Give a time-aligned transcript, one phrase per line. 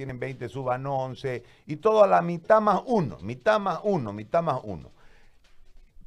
[0.00, 4.42] tienen 20 suban 11, y todo a la mitad más uno, mitad más uno, mitad
[4.42, 4.92] más uno.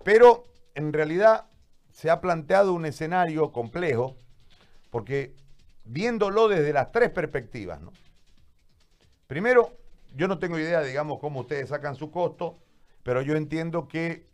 [0.04, 1.46] Pero en realidad
[1.92, 4.16] se ha planteado un escenario complejo,
[4.90, 5.36] porque
[5.84, 7.92] viéndolo desde las tres perspectivas, ¿no?
[9.28, 9.78] Primero,
[10.16, 12.58] yo no tengo idea, digamos, cómo ustedes sacan su costo,
[13.04, 14.26] pero yo entiendo que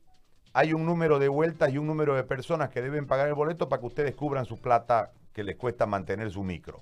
[0.53, 3.67] hay un número de vueltas y un número de personas que deben pagar el boleto
[3.67, 6.81] para que ustedes cubran su plata que les cuesta mantener su micro.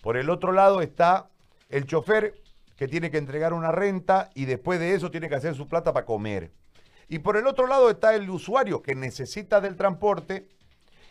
[0.00, 1.28] Por el otro lado está
[1.68, 2.34] el chofer
[2.76, 5.92] que tiene que entregar una renta y después de eso tiene que hacer su plata
[5.92, 6.52] para comer.
[7.08, 10.48] Y por el otro lado está el usuario que necesita del transporte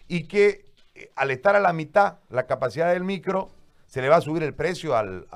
[0.08, 3.49] y que eh, al estar a la mitad la capacidad del micro,
[3.88, 5.27] se le va a subir el precio al,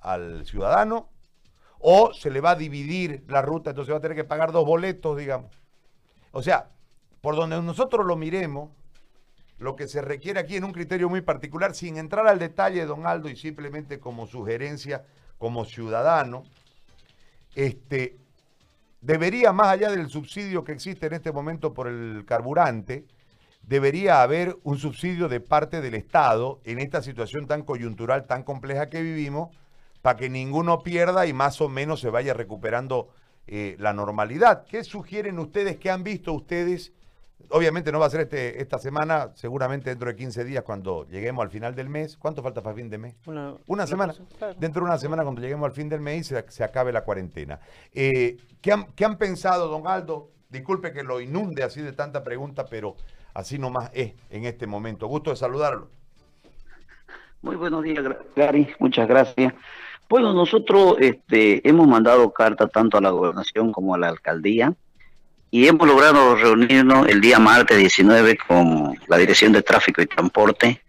[0.00, 1.08] al ciudadano
[1.78, 4.64] o se le va a dividir la ruta, entonces va a tener que pagar dos
[4.64, 5.52] boletos, digamos.
[6.32, 6.70] O sea,
[7.20, 8.70] por donde nosotros lo miremos,
[9.58, 13.06] lo que se requiere aquí en un criterio muy particular, sin entrar al detalle, don
[13.06, 15.04] Aldo, y simplemente como sugerencia,
[15.38, 16.44] como ciudadano,
[17.54, 18.18] este,
[19.00, 23.06] debería, más allá del subsidio que existe en este momento por el carburante,
[23.62, 28.88] debería haber un subsidio de parte del Estado en esta situación tan coyuntural, tan compleja
[28.88, 29.56] que vivimos,
[30.02, 33.08] para que ninguno pierda y más o menos se vaya recuperando
[33.48, 34.64] eh, la normalidad.
[34.66, 35.78] ¿Qué sugieren ustedes?
[35.78, 36.92] ¿Qué han visto ustedes?
[37.50, 41.42] Obviamente no va a ser este, esta semana, seguramente dentro de 15 días cuando lleguemos
[41.44, 42.16] al final del mes.
[42.16, 43.16] ¿Cuánto falta para fin de mes?
[43.26, 44.14] Una, semana.
[44.58, 47.60] Dentro de una semana cuando lleguemos al fin del mes y se, acabe la cuarentena.
[47.92, 50.30] Eh, ¿qué, han, ¿Qué han pensado, don Aldo?
[50.48, 52.96] Disculpe que lo inunde así de tanta pregunta, pero
[53.34, 55.06] así nomás es en este momento.
[55.06, 55.90] Gusto de saludarlo.
[57.42, 58.68] Muy buenos días, Gary.
[58.78, 59.54] Muchas gracias.
[60.08, 64.74] Bueno, nosotros este, hemos mandado carta tanto a la gobernación como a la alcaldía
[65.56, 70.82] y hemos logrado reunirnos el día martes 19 con la Dirección de Tráfico y Transporte,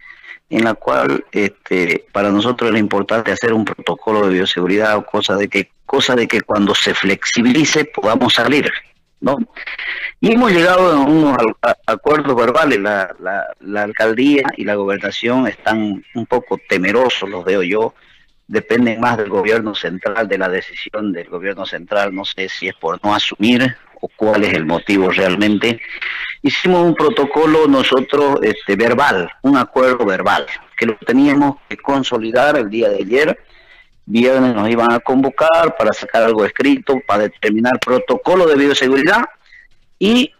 [0.49, 5.47] en la cual este, para nosotros era importante hacer un protocolo de bioseguridad, cosa de
[5.47, 8.69] que, cosa de que cuando se flexibilice podamos salir.
[9.21, 9.37] ¿no?
[10.19, 11.37] Y hemos llegado a unos
[11.85, 12.77] acuerdos verbales.
[12.81, 17.93] La, la, la, alcaldía y la gobernación están un poco temerosos, los veo yo,
[18.47, 22.75] dependen más del gobierno central, de la decisión del gobierno central, no sé si es
[22.75, 25.79] por no asumir o cuál es el motivo realmente.
[26.41, 30.45] Hicimos un protocolo nosotros este, verbal, un acuerdo verbal,
[30.77, 33.39] que lo teníamos que consolidar el día de ayer.
[34.05, 39.25] Viernes nos iban a convocar para sacar algo escrito, para determinar protocolo de bioseguridad
[39.99, 40.33] y,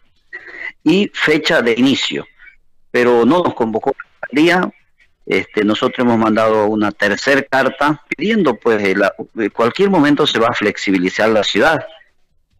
[1.14, 2.26] fecha de inicio.
[2.92, 3.94] Pero no nos convocó
[4.32, 4.70] el día,
[5.26, 10.54] este, nosotros hemos mandado una tercera carta pidiendo, pues, en cualquier momento se va a
[10.54, 11.86] flexibilizar la ciudad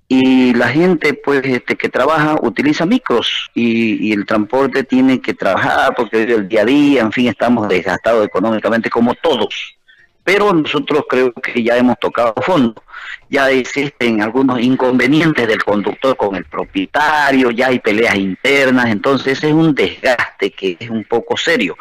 [0.10, 5.94] y la gente, pues, este, que trabaja utiliza micros y, el transporte tiene que trabajar
[5.96, 9.76] porque el día a día, en fin, estamos desgastados económicamente como todos.
[10.24, 12.82] Pero nosotros creo que ya hemos tocado fondo.
[13.30, 19.54] Ya existen algunos inconvenientes del conductor con el propietario, ya hay peleas internas, entonces es
[19.54, 21.78] un desgaste que es un poco serio.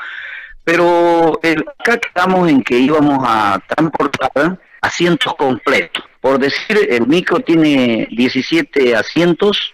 [0.65, 1.38] Pero
[1.78, 6.04] acá quedamos en que íbamos a transportar asientos completos.
[6.26, 9.72] Por decir, el micro tiene 17 asientos,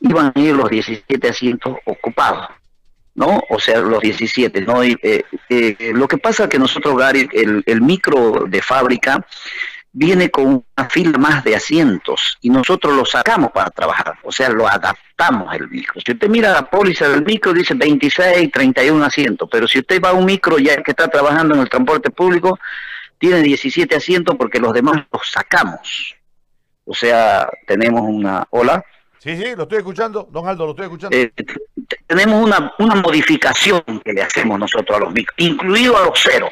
[0.00, 2.50] iban a ir los 17 asientos ocupados,
[3.16, 3.42] ¿no?
[3.50, 4.84] O sea, los 17, ¿no?
[4.84, 9.26] Eh, eh, lo que pasa es que nosotros, Gary, el, el micro de fábrica
[9.90, 14.50] viene con una fila más de asientos y nosotros lo sacamos para trabajar, o sea,
[14.50, 16.00] lo adaptamos el micro.
[16.00, 20.10] Si usted mira la póliza del micro, dice 26, 31 asientos, pero si usted va
[20.10, 22.56] a un micro ya que está trabajando en el transporte público,
[23.18, 26.14] tiene 17 asientos porque los demás los sacamos.
[26.84, 28.46] O sea, tenemos una...
[28.50, 28.84] Hola.
[29.18, 31.16] Sí, sí, lo estoy escuchando, don Aldo, lo estoy escuchando.
[31.16, 31.32] Eh,
[32.06, 36.48] tenemos una, una modificación que le hacemos nosotros a los micros, incluido a los cero.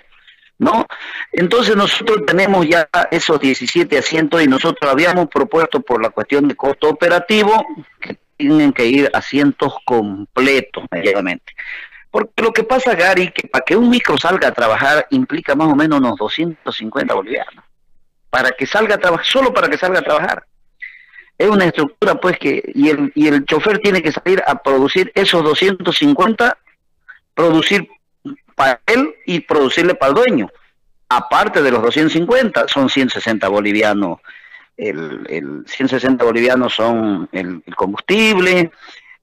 [0.59, 0.87] ¿no?
[1.33, 6.57] Entonces nosotros tenemos ya esos 17 asientos y nosotros habíamos propuesto por la cuestión de
[6.57, 7.65] costo operativo
[8.01, 11.53] que tienen que ir asientos completos medianamente.
[12.17, 15.69] Porque lo que pasa, Gary, que para que un micro salga a trabajar implica más
[15.69, 17.63] o menos unos 250 bolivianos.
[18.31, 20.47] Para que salga a trabajar, solo para que salga a trabajar.
[21.37, 25.13] Es una estructura, pues, que, y el, y el chofer tiene que salir a producir
[25.15, 26.57] esos 250,
[27.35, 27.87] producir
[28.55, 30.49] para él y producirle para el dueño.
[31.11, 34.21] Aparte de los 250, son 160 bolivianos.
[34.79, 38.71] El, el 160 bolivianos son el, combustible,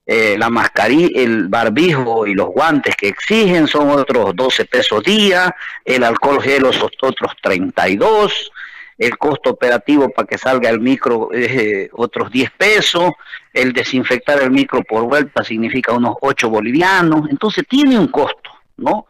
[0.06, 5.54] eh, la mascarilla, el barbijo y los guantes que exigen son otros 12 pesos día,
[5.84, 8.52] el alcohol gel son otros 32,
[8.98, 13.10] el costo operativo para que salga el micro eh, otros 10 pesos,
[13.52, 19.06] el desinfectar el micro por vuelta significa unos 8 bolivianos, entonces tiene un costo, ¿no?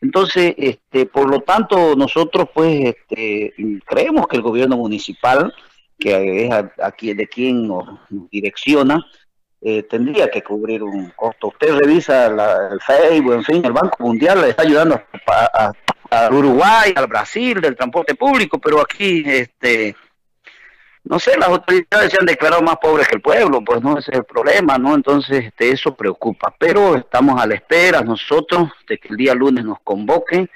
[0.00, 3.54] Entonces, este, por lo tanto, nosotros pues este,
[3.86, 5.54] creemos que el gobierno municipal,
[5.96, 6.52] que es
[6.82, 8.00] aquí de quien nos,
[8.30, 9.04] direcciona,
[9.64, 11.48] eh, tendría que cubrir un costo.
[11.48, 15.72] Usted revisa el Facebook, en fin, el Banco Mundial le está ayudando a,
[16.30, 19.96] Uruguay, al Brasil, del transporte público, pero aquí este,
[21.04, 24.10] no sé, las autoridades se han declarado más pobres que el pueblo, pues no ese
[24.10, 24.94] es el problema, ¿no?
[24.94, 26.54] Entonces, este, eso preocupa.
[26.58, 30.50] Pero estamos a la espera nosotros de que el día lunes nos convoquen.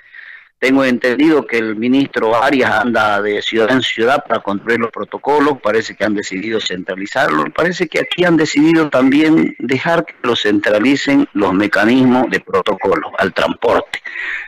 [0.59, 5.61] Tengo entendido que el ministro Arias anda de ciudad en ciudad para construir los protocolos,
[5.63, 11.29] parece que han decidido centralizarlo, parece que aquí han decidido también dejar que lo centralicen
[11.35, 14.01] los mecanismos de protocolo al transporte.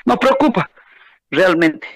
[0.07, 0.71] Nos preocupa,
[1.31, 1.87] realmente.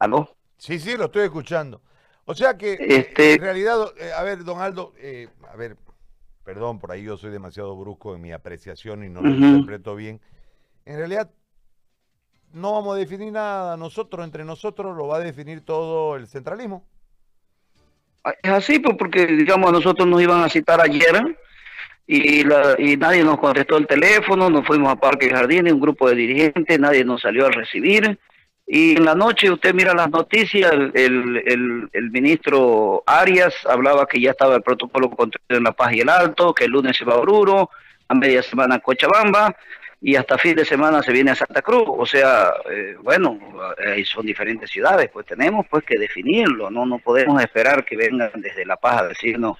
[0.00, 0.36] ¿Aló?
[0.58, 1.80] Sí, sí, lo estoy escuchando.
[2.24, 3.34] O sea que, este...
[3.34, 5.76] en realidad, eh, a ver, don Aldo, eh, a ver,
[6.44, 10.20] perdón, por ahí yo soy demasiado brusco en mi apreciación y no lo interpreto bien.
[10.84, 11.30] En realidad,
[12.52, 16.84] no vamos a definir nada nosotros, entre nosotros lo va a definir todo el centralismo.
[18.24, 21.36] Ah, es así, pues, porque, digamos, nosotros nos iban a citar ayer
[22.06, 26.16] y, y nadie nos contestó el teléfono, nos fuimos a Parque Jardín, un grupo de
[26.16, 28.18] dirigentes, nadie nos salió a recibir.
[28.66, 34.56] Y en la noche usted mira las noticias, el, ministro Arias hablaba que ya estaba
[34.56, 37.18] el protocolo construido en La Paz y el Alto, que el lunes se va a
[37.18, 37.70] Oruro,
[38.06, 39.56] a media semana a Cochabamba
[40.00, 41.84] y hasta fin de semana se viene a Santa Cruz.
[41.86, 43.38] O sea, eh, bueno,
[44.04, 48.64] son diferentes ciudades, pues tenemos pues que definirlo, no no podemos esperar que vengan desde
[48.64, 49.58] La Paz a decirnos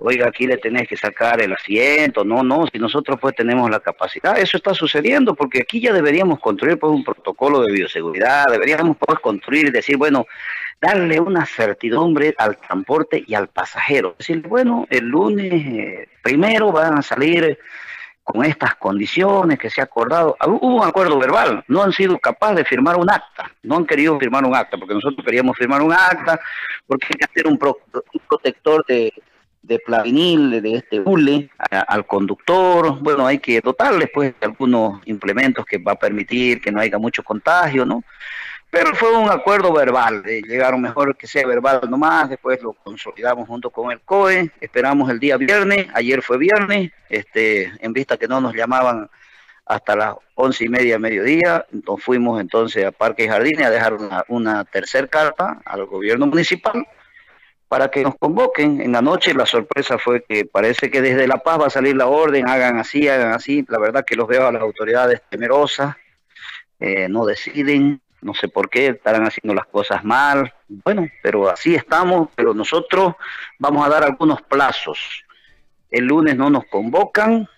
[0.00, 3.80] oiga, aquí le tenés que sacar el asiento, no, no, si nosotros pues tenemos la
[3.80, 8.96] capacidad, eso está sucediendo porque aquí ya deberíamos construir pues un protocolo de bioseguridad, deberíamos
[8.96, 10.26] pues construir decir, bueno,
[10.80, 16.98] darle una certidumbre al transporte y al pasajero, decir, bueno, el lunes eh, primero van
[16.98, 17.58] a salir
[18.30, 20.36] con estas condiciones que se ha acordado.
[20.46, 24.18] Hubo un acuerdo verbal, no han sido capaces de firmar un acta, no han querido
[24.18, 26.38] firmar un acta, porque nosotros queríamos firmar un acta,
[26.86, 27.58] porque hay que hacer un
[28.28, 29.14] protector de,
[29.62, 33.00] de plavinil, de este hule al conductor.
[33.00, 36.98] Bueno, hay que dotarles pues de algunos implementos que va a permitir que no haya
[36.98, 38.04] mucho contagio, ¿no?
[38.70, 43.70] Pero fue un acuerdo verbal, llegaron mejor que sea verbal nomás, después lo consolidamos junto
[43.70, 48.42] con el COE, esperamos el día viernes, ayer fue viernes, este, en vista que no
[48.42, 49.08] nos llamaban
[49.64, 53.94] hasta las once y media, mediodía, entonces fuimos entonces a Parque y Jardines a dejar
[53.94, 56.86] una, una tercera carta al gobierno municipal,
[57.68, 58.80] para que nos convoquen.
[58.80, 61.96] En la noche la sorpresa fue que parece que desde La Paz va a salir
[61.96, 63.64] la orden, hagan así, hagan así.
[63.68, 65.94] La verdad que los veo a las autoridades temerosas,
[66.80, 70.52] eh, no deciden, no sé por qué, estarán haciendo las cosas mal.
[70.68, 73.14] Bueno, pero así estamos, pero nosotros
[73.58, 75.24] vamos a dar algunos plazos.
[75.90, 77.48] El lunes no nos convocan.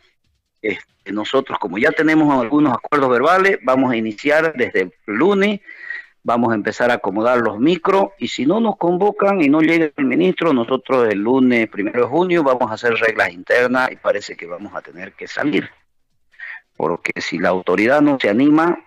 [0.63, 5.61] Este, nosotros, como ya tenemos algunos acuerdos verbales, vamos a iniciar desde el lunes
[6.23, 9.91] vamos a empezar a acomodar los micros y si no nos convocan y no llega
[9.97, 14.37] el ministro, nosotros el lunes primero de junio vamos a hacer reglas internas y parece
[14.37, 15.71] que vamos a tener que salir.
[16.77, 18.79] Porque si la autoridad no se anima,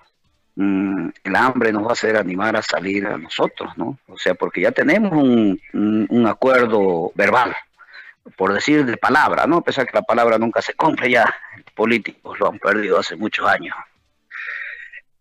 [0.56, 3.98] el hambre nos va a hacer animar a salir a nosotros, ¿no?
[4.08, 7.56] O sea, porque ya tenemos un, un, acuerdo verbal,
[8.36, 9.58] por decir de palabra, ¿no?
[9.58, 13.16] A pesar que la palabra nunca se compra ya, los políticos lo han perdido hace
[13.16, 13.76] muchos años.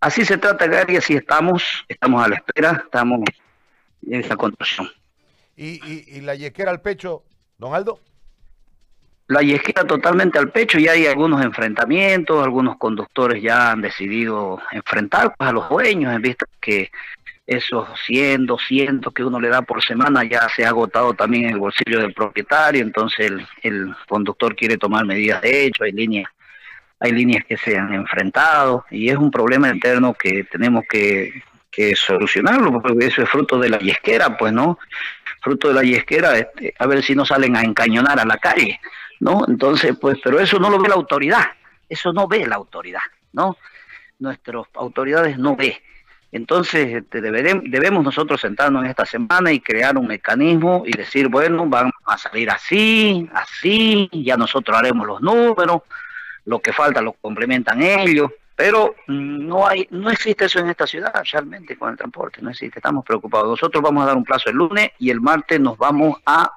[0.01, 3.21] Así se trata, Gary, así estamos, estamos a la espera, estamos
[4.07, 4.91] en esa construcción.
[5.57, 7.25] ¿Y, la yesquera al pecho,
[7.57, 8.01] don Aldo?
[9.33, 15.35] La yesquera totalmente al pecho, ya hay algunos enfrentamientos, algunos conductores ya han decidido enfrentar
[15.37, 16.91] pues, a los dueños, en vista que
[17.47, 21.59] esos 100, 200 que uno le da por semana ya se ha agotado también el
[21.59, 26.31] bolsillo del propietario, entonces el, el conductor quiere tomar medidas de hecho, hay líneas
[27.03, 31.43] hay líneas que se han enfrentado y es un problema interno que tenemos que,
[31.97, 34.79] solucionarlo, porque eso es fruto de la yesquera, pues, ¿no?
[35.43, 38.81] Fruto de la yesquera, este, a ver si no salen a encañonar a la calle,
[39.21, 39.45] ¿no?
[39.49, 41.45] Entonces, pues, pero eso no lo ve la autoridad,
[41.89, 43.01] eso no ve la autoridad,
[43.33, 43.57] ¿no?
[44.21, 45.83] Nuestras autoridades no ve.
[46.31, 51.67] Entonces, este, debemos nosotros sentarnos en esta semana y crear un mecanismo y decir, bueno,
[51.67, 55.83] vamos a salir así, así, ya nosotros haremos los números,
[56.47, 61.13] lo que falta lo complementan ellos, pero no hay, no existe eso en esta ciudad
[61.31, 63.49] realmente con el transporte, no existe, estamos preocupados.
[63.49, 66.53] Nosotros vamos a dar un plazo el lunes y el martes nos vamos a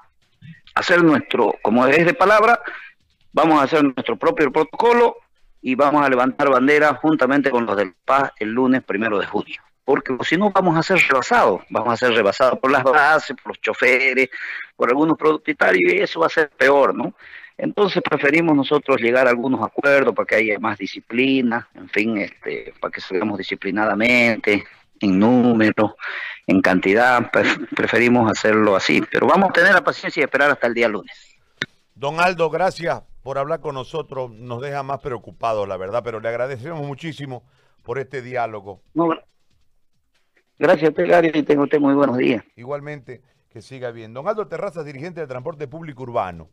[0.76, 2.60] hacer nuestro, como es de palabra,
[3.32, 5.18] vamos a hacer nuestro propio protocolo
[5.62, 9.62] y vamos a levantar bandera juntamente con los del Paz el lunes primero de junio.
[9.84, 13.54] Porque si no vamos a ser rebasados, vamos a ser rebasados por las bases, por
[13.54, 14.30] los choferes,
[14.76, 17.14] por algunos propietarios y eso va a ser peor, ¿no?
[17.58, 22.74] Entonces preferimos nosotros llegar a algunos acuerdos para que haya más disciplina, en fin, este,
[22.80, 24.66] para que salgamos disciplinadamente,
[25.00, 25.96] en número,
[26.48, 27.32] en cantidad,
[27.76, 29.02] preferimos hacerlo así.
[29.12, 31.38] Pero vamos a tener la paciencia y esperar hasta el día lunes.
[31.94, 34.32] Don Aldo, gracias por hablar con nosotros.
[34.32, 37.44] Nos deja más preocupados, la verdad, pero le agradecemos muchísimo
[37.84, 38.82] por este diálogo.
[40.60, 42.44] gracias a Gary, y tengo usted muy buenos días.
[42.56, 44.14] Igualmente, que siga bien.
[44.14, 46.50] Don Aldo Terrazas, dirigente de Transporte Público Urbano.